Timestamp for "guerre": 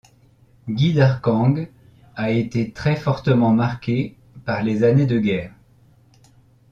5.19-5.53